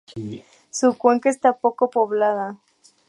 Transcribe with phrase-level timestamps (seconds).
[0.71, 2.57] Su cuenca está poco poblada.